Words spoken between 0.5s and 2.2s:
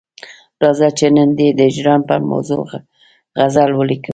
راځه چې نن دي د هجران پر